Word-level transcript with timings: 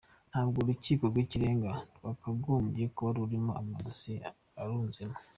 Ntabwo 0.31 0.57
urukiko 0.59 1.03
rw’ikirenga 1.11 1.71
rwakagombye 1.97 2.83
kuba 2.95 3.09
rurimo 3.17 3.51
amadosiye 3.61 4.19
arunzemo. 4.61 5.17